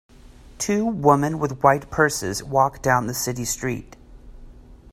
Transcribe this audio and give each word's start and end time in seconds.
Two 0.57 0.83
woman 0.85 1.37
with 1.37 1.61
white 1.61 1.91
purses 1.91 2.43
walk 2.43 2.81
down 2.81 3.05
the 3.05 3.13
city 3.13 3.45
street. 3.45 3.95